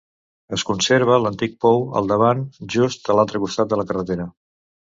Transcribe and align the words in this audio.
Es 0.55 0.63
conserva 0.69 1.17
l’antic 1.25 1.53
pou 1.67 1.85
al 2.01 2.09
davant, 2.13 2.41
just 2.77 3.09
a 3.15 3.19
l’altre 3.19 3.43
costat 3.47 3.73
de 3.75 3.81
la 3.83 3.87
carretera. 3.93 4.31